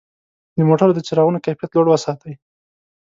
[0.57, 2.33] د موټرو د څراغونو کیفیت لوړ وساتئ.